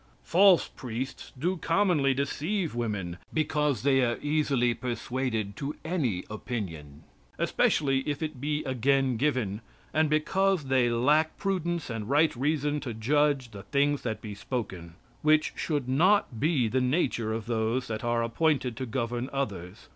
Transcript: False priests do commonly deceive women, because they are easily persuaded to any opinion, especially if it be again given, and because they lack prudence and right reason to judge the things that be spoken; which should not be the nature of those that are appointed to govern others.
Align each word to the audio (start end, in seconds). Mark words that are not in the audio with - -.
False 0.23 0.67
priests 0.67 1.31
do 1.37 1.57
commonly 1.57 2.11
deceive 2.11 2.73
women, 2.73 3.17
because 3.31 3.83
they 3.83 4.01
are 4.03 4.17
easily 4.23 4.73
persuaded 4.73 5.55
to 5.55 5.75
any 5.85 6.25
opinion, 6.27 7.03
especially 7.37 7.99
if 8.09 8.23
it 8.23 8.41
be 8.41 8.63
again 8.63 9.15
given, 9.15 9.61
and 9.93 10.09
because 10.09 10.63
they 10.69 10.89
lack 10.89 11.37
prudence 11.37 11.87
and 11.87 12.09
right 12.09 12.35
reason 12.35 12.79
to 12.79 12.95
judge 12.95 13.51
the 13.51 13.61
things 13.61 14.01
that 14.01 14.23
be 14.23 14.33
spoken; 14.33 14.95
which 15.21 15.53
should 15.55 15.87
not 15.87 16.39
be 16.39 16.67
the 16.67 16.81
nature 16.81 17.31
of 17.31 17.45
those 17.45 17.85
that 17.87 18.03
are 18.03 18.23
appointed 18.23 18.75
to 18.75 18.87
govern 18.87 19.29
others. 19.31 19.87